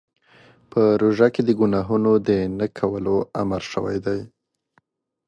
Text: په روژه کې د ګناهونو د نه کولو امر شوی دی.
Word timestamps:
په 0.71 0.81
روژه 1.01 1.27
کې 1.33 1.41
د 1.45 1.49
ګناهونو 1.59 2.11
د 2.27 2.29
نه 2.59 2.67
کولو 2.77 3.15
امر 3.41 3.61
شوی 3.71 3.97
دی. 4.05 4.19